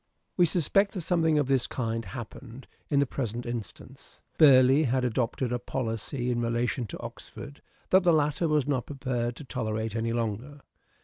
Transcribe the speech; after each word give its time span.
We 0.35 0.47
suspect 0.47 0.93
that 0.93 1.01
something 1.01 1.37
of 1.37 1.45
this 1.47 1.67
kind 1.67 2.03
happened 2.05 2.65
in 2.89 2.99
the 2.99 3.05
present 3.05 3.45
instance. 3.45 4.19
Burleigh 4.39 4.85
had 4.85 5.05
adopted 5.05 5.53
a 5.53 5.59
policy 5.59 6.31
in 6.31 6.41
relation 6.41 6.87
to 6.87 6.99
Oxford 7.01 7.61
that 7.91 8.01
the 8.01 8.11
latter 8.11 8.47
was 8.47 8.65
not 8.67 8.87
prepared 8.87 9.35
to 9.35 9.43
tolerate 9.43 9.95
any 9.95 10.11
longer. 10.11 10.61